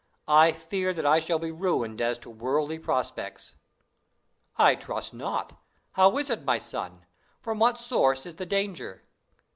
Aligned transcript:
"I 0.27 0.51
fear 0.51 0.93
that 0.93 1.05
I 1.05 1.19
shall 1.19 1.37
be 1.37 1.51
ruined 1.51 2.01
as 2.01 2.17
to 2.25 2.31
worldly 2.31 2.79
prospects." 2.79 3.53
"I 4.57 4.73
trust 4.73 5.13
not: 5.13 5.59
how 5.91 6.17
is 6.17 6.31
it, 6.31 6.43
my 6.43 6.57
son? 6.57 7.05
From 7.39 7.59
what 7.59 7.79
source 7.79 8.25
is 8.25 8.37
the 8.37 8.47
danger?" 8.47 9.03